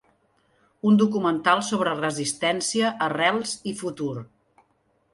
[0.91, 4.13] Un documental sobre resistència, arrels i futur.